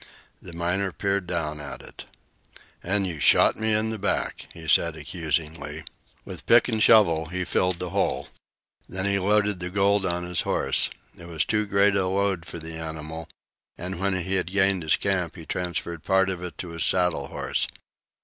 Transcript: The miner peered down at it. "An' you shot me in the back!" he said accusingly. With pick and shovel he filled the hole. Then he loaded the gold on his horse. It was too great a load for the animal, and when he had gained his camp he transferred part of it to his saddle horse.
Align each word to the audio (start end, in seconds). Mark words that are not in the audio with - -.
The 0.41 0.53
miner 0.53 0.91
peered 0.91 1.27
down 1.27 1.59
at 1.59 1.83
it. 1.83 2.05
"An' 2.81 3.05
you 3.05 3.19
shot 3.19 3.55
me 3.55 3.71
in 3.71 3.91
the 3.91 3.99
back!" 3.99 4.47
he 4.51 4.67
said 4.67 4.95
accusingly. 4.97 5.83
With 6.25 6.47
pick 6.47 6.67
and 6.67 6.81
shovel 6.81 7.27
he 7.27 7.43
filled 7.43 7.77
the 7.77 7.91
hole. 7.91 8.27
Then 8.89 9.05
he 9.05 9.19
loaded 9.19 9.59
the 9.59 9.69
gold 9.69 10.03
on 10.07 10.23
his 10.23 10.41
horse. 10.41 10.89
It 11.15 11.27
was 11.27 11.45
too 11.45 11.67
great 11.67 11.95
a 11.95 12.07
load 12.07 12.47
for 12.47 12.57
the 12.57 12.73
animal, 12.77 13.29
and 13.77 13.99
when 13.99 14.19
he 14.19 14.33
had 14.33 14.47
gained 14.47 14.81
his 14.81 14.95
camp 14.95 15.35
he 15.35 15.45
transferred 15.45 16.03
part 16.03 16.31
of 16.31 16.41
it 16.41 16.57
to 16.57 16.69
his 16.69 16.83
saddle 16.83 17.27
horse. 17.27 17.67